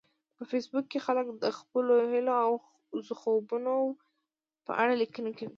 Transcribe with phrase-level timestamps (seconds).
[0.37, 2.51] په فېسبوک کې خلک د خپلو هیلو او
[3.19, 3.75] خوبونو
[4.65, 5.49] په اړه لیکنې کوي